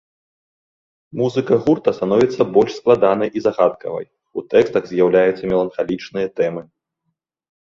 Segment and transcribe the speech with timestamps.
[1.19, 4.05] Музыка гурта становіцца больш складанай і загадкавай,
[4.39, 6.61] у тэкстах з'яўляюцца меланхалічныя тэмы.